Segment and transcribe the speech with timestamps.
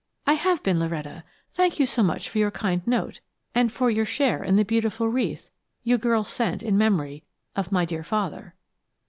[0.25, 1.23] "I have been, Loretta.
[1.53, 3.19] Thank you so much for your kind note,
[3.53, 5.51] and for your share in the beautiful wreath
[5.83, 7.21] you girls sent in memory
[7.55, 8.55] of my dear father."